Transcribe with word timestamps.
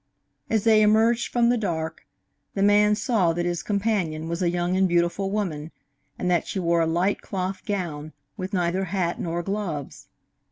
As 0.49 0.63
they 0.63 0.81
emerged 0.81 1.27
from 1.31 1.49
the 1.49 1.59
dark, 1.59 2.07
the 2.55 2.63
man 2.63 2.95
saw 2.95 3.33
that 3.33 3.45
his 3.45 3.61
companion 3.61 4.27
was 4.27 4.41
a 4.41 4.49
young 4.49 4.75
and 4.75 4.87
beautiful 4.87 5.29
woman, 5.29 5.69
and 6.17 6.27
that 6.31 6.47
she 6.47 6.57
wore 6.57 6.81
a 6.81 6.87
light 6.87 7.21
cloth 7.21 7.63
gown, 7.67 8.11
with 8.35 8.51
neither 8.51 8.85
hat 8.85 9.19
nor 9.21 9.43
gloves. 9.43 10.07